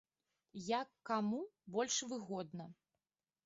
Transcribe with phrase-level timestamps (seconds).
[0.79, 1.43] Як каму
[1.77, 2.71] больш выгодна.